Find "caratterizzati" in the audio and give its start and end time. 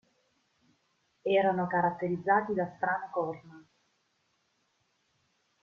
1.67-2.55